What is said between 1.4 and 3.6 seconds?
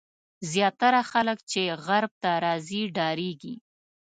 چې غرب ته راځي ډارېږي.